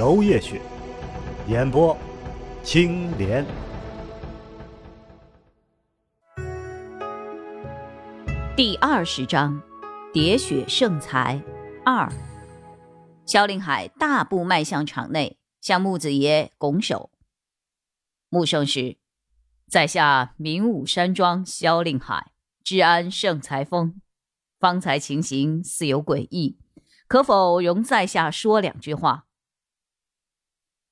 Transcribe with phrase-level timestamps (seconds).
[0.00, 0.58] 娄烨雪，
[1.46, 1.94] 演播
[2.62, 3.44] 青莲。
[8.56, 9.60] 第二十章，
[10.14, 11.38] 喋血圣才
[11.84, 12.10] 二。
[13.26, 17.10] 萧令海大步迈向场内，向木子爷拱手。
[18.30, 18.96] 穆圣师，
[19.68, 22.32] 在下明武山庄萧令海，
[22.64, 24.00] 治安圣才峰。
[24.58, 26.56] 方才情形似有诡异，
[27.06, 29.26] 可否容在下说两句话？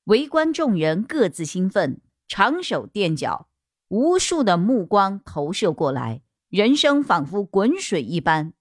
[0.08, 3.46] 围观众人各自兴奋，长手垫脚，
[3.88, 8.54] 无数的目光投射过来，人生仿佛滚水一般。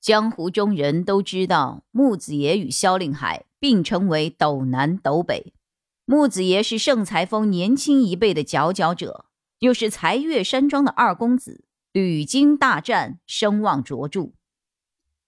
[0.00, 5.52] 江湖中人都知道，木子爷与萧令海并称为斗南斗北。
[6.06, 9.26] 木子爷是盛才峰年轻一辈的佼佼者，
[9.58, 14.32] 又是才岳山庄的二公子，屡经大战，声望卓著。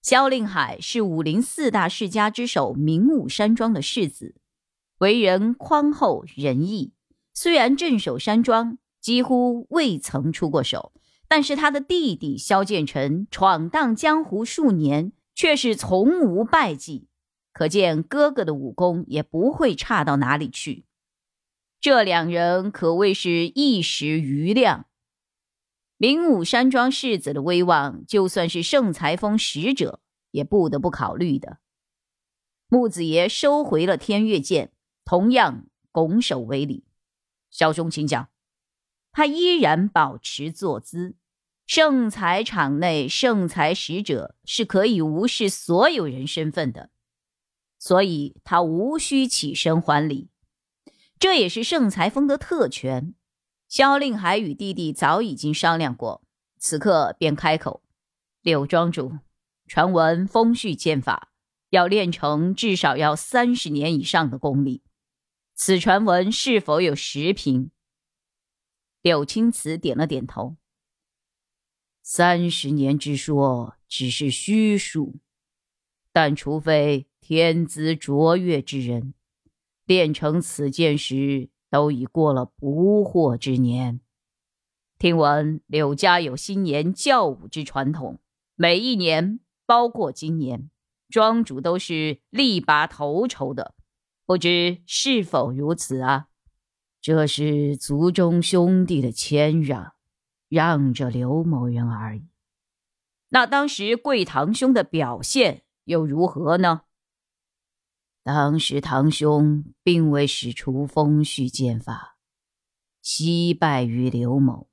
[0.03, 4.35] 萧令海是武林四大世家之首明武山庄的世子，
[4.99, 6.93] 为人宽厚仁义。
[7.33, 10.93] 虽然镇守山庄几乎未曾出过手，
[11.29, 17.07] 但是他的弟弟萧剑尘闯荡江湖数年，却是从无败绩。
[17.53, 20.85] 可见哥哥的武功也不会差到哪里去，
[21.81, 24.87] 这两人可谓是一时余亮。
[26.03, 30.01] 灵武山庄世子的威望，就算是圣裁峰使者
[30.33, 31.59] 也不得不考虑的。
[32.67, 34.73] 木子爷收回了天月剑，
[35.05, 36.83] 同样拱手为礼
[37.53, 38.31] ：“小兄请讲。”
[39.13, 41.15] 他依然保持坐姿。
[41.69, 46.91] 圣才场内，圣才使者是可以无视所有人身份的。
[47.79, 50.31] 所以他无需起身还礼，
[51.21, 53.15] 这也是圣裁峰的特权。
[53.73, 56.23] 萧令海与弟弟早已经商量过，
[56.59, 57.83] 此刻便开口
[58.43, 59.17] ：“柳庄主，
[59.67, 61.33] 传闻风絮剑法
[61.71, 64.83] 要练成至少要三十年以上的功力，
[65.55, 67.71] 此传闻是否有实凭？”
[69.01, 70.59] 柳青瓷点了点头
[72.05, 75.15] ：“三十年之说只是虚数，
[76.13, 79.15] 但除非……”天资卓越之人，
[79.85, 84.01] 练成此剑时都已过了不惑之年。
[84.99, 88.21] 听闻柳家有新年教武之传统，
[88.57, 90.69] 每一年，包括今年，
[91.09, 93.75] 庄主都是力拔头筹的，
[94.27, 96.27] 不知是否如此啊？
[97.01, 99.95] 这是族中兄弟的谦让，
[100.51, 102.29] 让着刘某人而已。
[103.31, 106.83] 那当时贵堂兄的表现又如何呢？
[108.25, 112.17] 当时堂兄并未使出风絮剑法，
[113.01, 114.69] 惜败于刘某，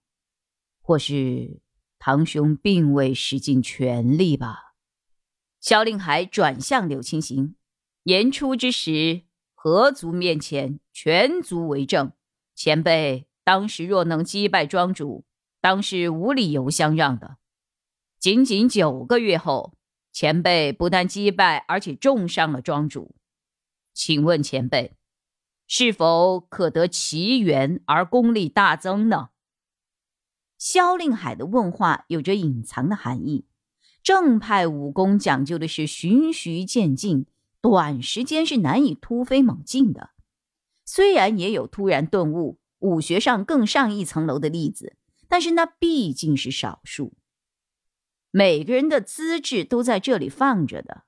[0.81, 1.59] 或是
[1.97, 4.75] 堂兄并未使尽全力吧？
[5.59, 7.55] 萧令海转向柳青行，
[8.03, 9.23] 言出之时，
[9.55, 12.11] 何族面前全族为证。
[12.53, 15.25] 前辈当时若能击败庄主，
[15.59, 17.37] 当是无理由相让的。
[18.19, 19.75] 仅仅九个月后，
[20.13, 23.15] 前辈不但击败，而且重伤了庄主。
[24.01, 24.95] 请问前辈，
[25.67, 29.31] 是否可得奇缘而功力大增呢？
[30.57, 33.45] 萧令海的问话有着隐藏的含义。
[34.01, 37.25] 正派武功讲究的是循序渐进，
[37.59, 40.11] 短时间是难以突飞猛进的。
[40.85, 44.95] 虽然也有突然顿悟、武学上更上一层楼的例子，
[45.27, 47.17] 但是那毕竟是少数。
[48.31, 51.03] 每个人的资质都在这里放着的，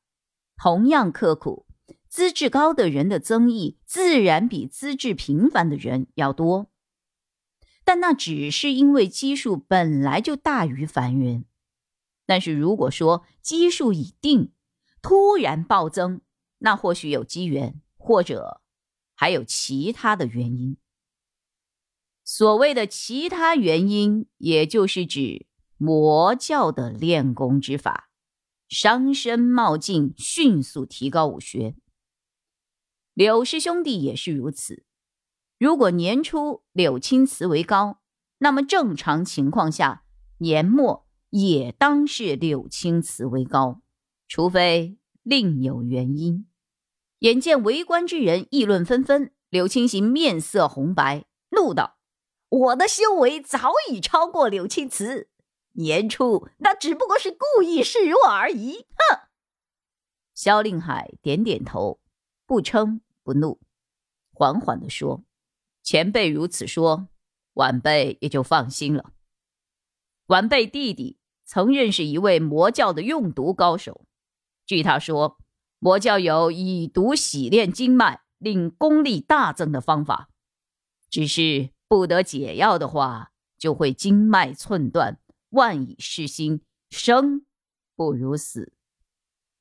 [0.57, 1.65] 同样刻苦。
[2.11, 6.69] 资质高的人的增益自然比资质平凡的人要多，
[7.85, 11.45] 但那只是因为基数本来就大于凡人。
[12.25, 14.51] 但是如果说基数已定，
[15.01, 16.19] 突然暴增，
[16.57, 18.59] 那或许有机缘，或者
[19.15, 20.75] 还有其他的原因。
[22.25, 25.47] 所谓的其他原因，也就是指
[25.77, 28.09] 魔教的练功之法，
[28.67, 31.75] 伤身冒进，迅速提高武学。
[33.21, 34.83] 柳氏兄弟也是如此。
[35.59, 38.01] 如果年初柳青瓷为高，
[38.39, 40.05] 那么正常情况下，
[40.39, 43.83] 年末也当是柳青瓷为高，
[44.27, 46.47] 除非另有原因。
[47.19, 51.99] 眼见围观之人议论纷纷，柳青行面色红白，怒道
[52.49, 55.29] ：“我的修为早已超过柳青瓷，
[55.73, 59.29] 年初那只不过是故意示弱而已。”哼！
[60.33, 61.99] 萧令海点点头，
[62.47, 63.59] 不称不怒，
[64.31, 65.23] 缓缓地说
[65.83, 67.07] ：“前辈如此说，
[67.53, 69.13] 晚辈也就放心了。
[70.27, 74.05] 晚辈弟弟曾认识一位魔教的用毒高手，
[74.65, 75.37] 据他说。”
[75.83, 80.29] 魔教有以毒洗炼经脉，令功力大增的方法，
[81.09, 85.19] 只是不得解药的话，就会经脉寸断，
[85.49, 87.47] 万已失心，生
[87.95, 88.73] 不如死。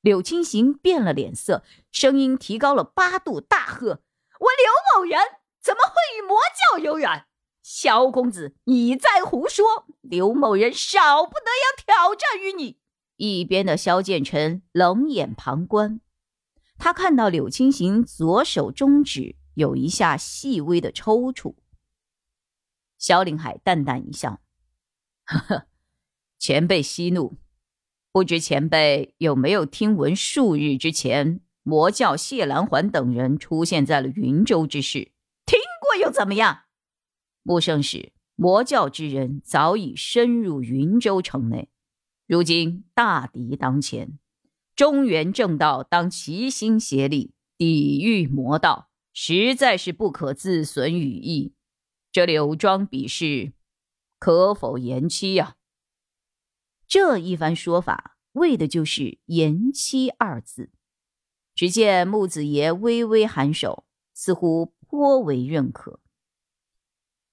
[0.01, 4.01] 柳青行变了脸色，声音提高了八度，大喝
[4.39, 5.19] ：“我刘某人
[5.61, 7.27] 怎么会与魔教有染？
[7.61, 9.85] 萧公子，你在胡说！
[10.01, 12.79] 刘某人少不得要挑战于你。”
[13.17, 16.01] 一边的萧剑尘冷眼旁观。
[16.79, 21.53] 他看到柳青行左手中指有一下细微的抽搐，
[22.97, 24.41] 萧令海淡淡一笑
[25.25, 25.67] ：“呵呵，
[26.39, 27.37] 前辈息怒，
[28.13, 35.11] 不知前辈有没有听闻数日之前魔教谢兰环等人出现在了云州之事？
[35.45, 36.63] 听过又怎么样？
[37.43, 41.69] 穆圣使，魔教之人早已深入云州城内，
[42.27, 44.19] 如今大敌当前。”
[44.75, 51.53] 中原正道当齐心协力抵御魔道，实在是不可自损羽翼。
[52.11, 53.53] 这柳庄比试
[54.19, 55.55] 可否延期呀？
[56.91, 60.71] 这一番说法为的就是“延期”二字。
[61.55, 66.01] 只见木子爷微微颔首，似乎颇为认可。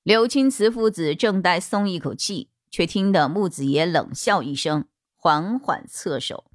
[0.05, 6.53] 柳青瓷父子正待松一口气，却听得木子爷冷笑一声，缓缓侧手。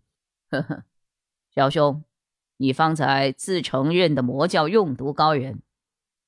[0.49, 0.85] 呵呵，
[1.53, 2.05] 小兄，
[2.55, 5.61] 你方才自承认的魔教用毒高人，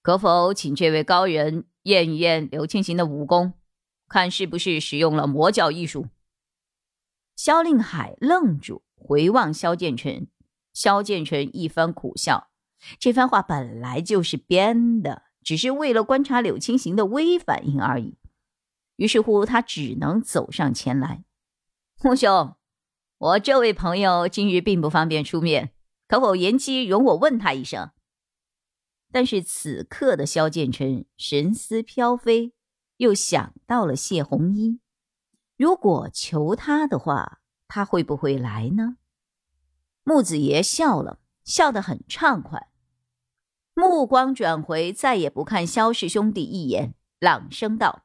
[0.01, 3.53] 可否请这位高人验一验刘青行的武功，
[4.09, 6.07] 看是不是使用了魔教艺术？
[7.35, 10.27] 萧令海愣住，回望萧剑臣。
[10.73, 12.49] 萧剑臣一番苦笑，
[12.99, 18.17] 这番话本来就是编的，只是为了观察柳青行的微反应而已。
[18.97, 21.23] 于是乎，他只能走上前来，
[22.01, 22.55] 穆兄。
[23.17, 25.71] 我这位朋友今日并不方便出面，
[26.07, 26.85] 可否延期？
[26.85, 27.91] 容我问他一声。
[29.11, 32.53] 但是此刻的萧剑臣神思飘飞，
[32.97, 34.79] 又想到了谢红衣。
[35.57, 38.97] 如果求他的话，他会不会来呢？
[40.03, 42.69] 木子爷笑了笑得很畅快，
[43.73, 48.03] 目光转回，再也不看萧氏兄弟一眼，朗声道：“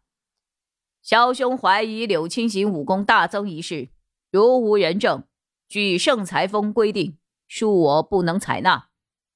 [1.02, 3.90] 萧兄怀疑柳青行武功大增一事。”
[4.30, 5.24] 如无人证，
[5.68, 7.18] 据圣裁风规定，
[7.48, 8.90] 恕我不能采纳。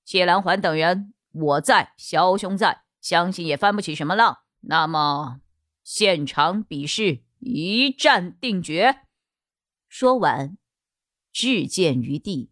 [0.05, 4.39] 谢兰环等人，我在，萧兄在，相信也翻不起什么浪。
[4.61, 5.41] 那么，
[5.83, 9.03] 现场比试，一战定决。
[9.87, 10.57] 说完，
[11.33, 12.51] 掷剑于地，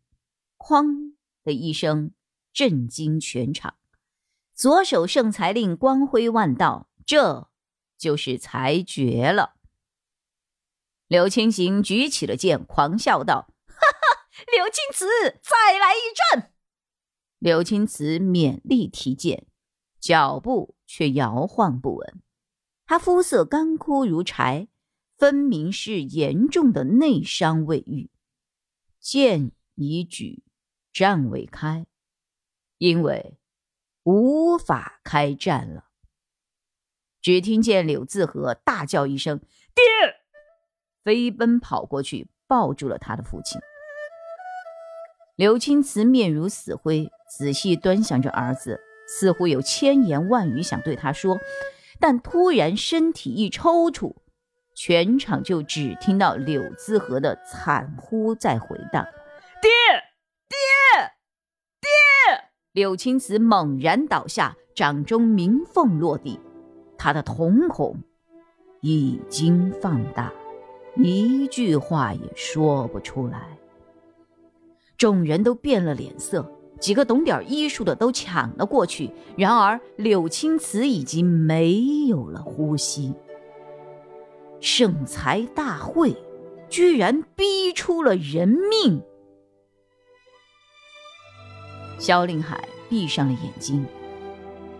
[0.58, 2.12] 哐的一声，
[2.52, 3.76] 震惊全场。
[4.54, 7.50] 左手圣裁令光辉万道，这
[7.96, 9.54] 就是裁决了。
[11.06, 15.06] 柳青行举起了剑，狂笑道：“哈哈，柳青瓷，
[15.42, 16.52] 再来一战！”
[17.40, 19.46] 柳青瓷勉力提剑，
[19.98, 22.22] 脚步却摇晃不稳。
[22.86, 24.68] 他肤色干枯如柴，
[25.22, 28.10] 分明是严重的内伤未愈。
[28.98, 30.42] 剑已举，
[30.92, 31.86] 战未开，
[32.78, 33.38] 因为
[34.02, 35.84] 无法开战了。
[37.20, 39.38] 只听见柳自和大叫一声
[39.72, 39.84] ：“爹！”
[41.04, 43.60] 飞奔跑过去，抱住了他的父亲。
[45.36, 51.38] 刘青瓷面如死灰，仔细端详着儿子，似乎有千言万语想对他说，
[52.00, 54.16] 但突然身体一抽搐，
[54.74, 59.04] 全场就只听到柳滋和的惨呼在回荡
[59.60, 59.70] ：“爹，
[60.48, 60.58] 爹，
[61.80, 61.88] 爹！”
[62.72, 66.40] 柳青瓷猛然倒下，掌中明凤落地，
[66.96, 67.96] 他的瞳孔
[68.80, 70.32] 已经放大。
[70.96, 73.58] 一句话也说不出来，
[74.96, 76.50] 众人都变了脸色，
[76.80, 79.10] 几个懂点医术的都抢了过去。
[79.36, 83.14] 然而柳青瓷已经没有了呼吸。
[84.62, 86.16] 圣才大会
[86.70, 89.02] 居然逼出了人命！
[91.98, 93.84] 萧令海闭上了眼睛，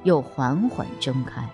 [0.04, 1.44] 又缓缓睁开，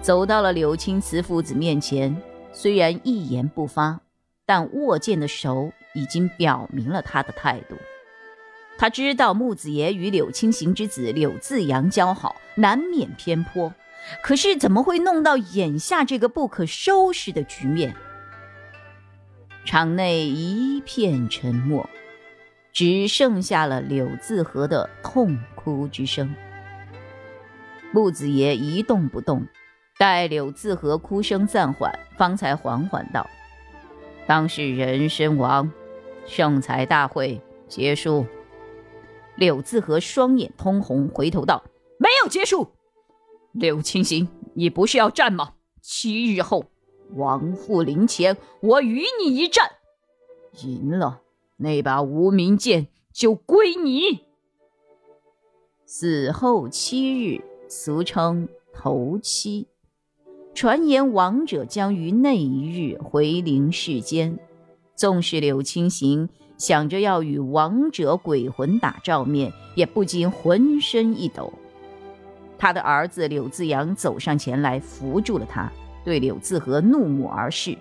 [0.00, 2.16] 走到了柳青瓷父子面前。
[2.52, 4.00] 虽然一言不发，
[4.46, 7.74] 但握剑的手已经表明了他的态度。
[8.78, 13.74] 他知道木子爷与柳青行之子柳自阳交好，难免偏颇。
[14.22, 17.94] 可是怎么会弄到眼下这个不可收拾的局面？
[19.64, 21.88] 场内一片沉默，
[22.72, 26.34] 只剩下了柳自和的痛哭之声。
[27.92, 29.46] 木子爷一动不动，
[29.98, 33.28] 待柳自和哭声暂缓，方才缓缓道
[34.26, 35.70] ：“当事人身亡，
[36.26, 38.26] 圣才大会结束。”
[39.36, 41.62] 柳自和双眼通红，回头道
[41.98, 42.72] ：“没有结束。”
[43.52, 45.54] 柳青行，你不是要战吗？
[45.80, 46.64] 七日后，
[47.14, 49.70] 王父临前，我与你一战，
[50.64, 51.20] 赢了，
[51.56, 54.24] 那把无名剑就归你。
[55.84, 59.66] 死后七日，俗称头七，
[60.54, 64.38] 传言亡者将于那一日回灵世间。
[64.94, 71.52] 纵使柳青行想着要与亡者鬼魂打照面，也不禁浑身一抖。
[72.62, 75.68] 他的儿子柳自阳走上前来，扶住了他，
[76.04, 77.76] 对柳自和怒目而视。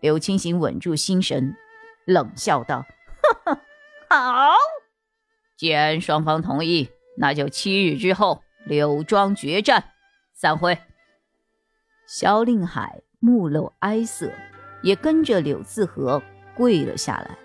[0.00, 1.56] 柳青行稳住心神，
[2.04, 2.84] 冷笑道
[3.46, 3.54] ：“哈
[4.10, 4.52] 哈，好，
[5.56, 9.84] 既然双方同意，那就七日之后柳庄决战，
[10.34, 10.76] 散会。”
[12.06, 14.30] 萧令海目露哀色，
[14.82, 16.22] 也跟着柳自和
[16.54, 17.38] 跪了下来，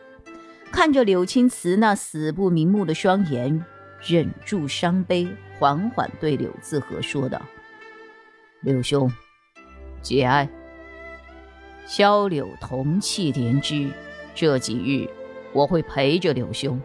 [0.74, 3.64] 看着柳青瓷那死不瞑目的双眼，
[4.02, 5.26] 忍住伤悲。
[5.58, 7.42] 缓缓对柳自和说道
[8.62, 9.12] ：“柳兄，
[10.02, 10.50] 节哀。
[11.86, 13.90] 萧柳同气连枝，
[14.34, 15.10] 这几日
[15.54, 16.82] 我会陪着柳兄，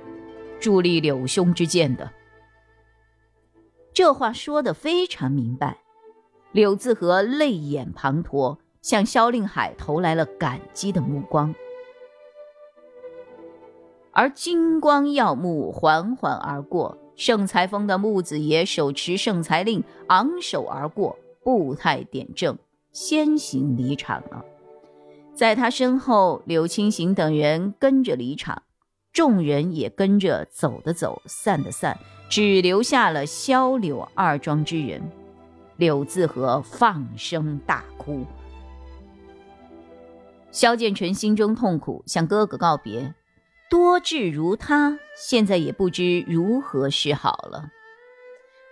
[0.60, 2.10] 助力柳兄之剑的。”
[3.92, 5.78] 这话说的非常明白。
[6.52, 11.54] 柳自和泪眼滂沱，向萧令海投来了感激的目光，
[14.12, 16.98] 而金光耀目，缓缓而过。
[17.20, 22.56] 圣裁峰的木子爷手持圣裁令，昂首而过，步态点正，
[22.92, 24.42] 先行离场了。
[25.34, 28.62] 在他身后，柳青行等人跟着离场，
[29.12, 31.98] 众人也跟着走的走，散的散，
[32.30, 35.02] 只留下了萧柳二庄之人。
[35.76, 38.24] 柳自和放声大哭，
[40.50, 43.12] 萧剑尘心中痛苦，向哥哥告别。
[43.70, 47.70] 多智如他，现在也不知如何是好了。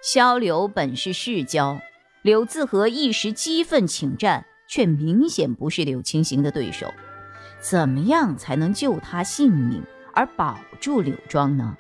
[0.02, 1.80] 萧柳本是世交，
[2.22, 6.92] 柳自和一时激愤请战，却明显不是柳青行的对手。
[7.60, 11.76] 怎么样才能救他性命而保住柳庄呢？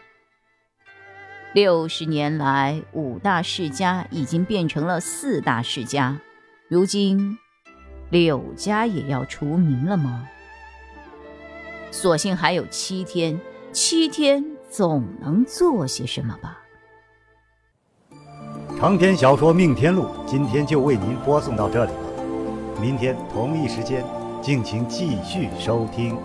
[1.54, 6.20] 六十年来，五大世家已经变成了四大世家，
[6.68, 7.36] 如今
[8.10, 10.28] 柳家也要除名了吗？
[11.90, 13.40] 所幸还有七天，
[13.72, 16.58] 七天总能做些什么吧。
[18.78, 24.04] 长篇小说《命天录》今天就为您播送到这里了，明天同一时间，
[24.40, 26.16] 敬请继续收听。